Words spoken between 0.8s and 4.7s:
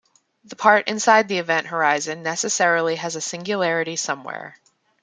inside the event horizon necessarily has a singularity somewhere.